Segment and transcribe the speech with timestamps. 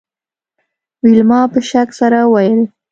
[1.03, 2.61] ویلما په شک سره وویل